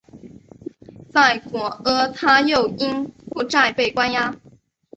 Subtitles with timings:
[1.11, 4.35] 在果阿他又因负债被关押。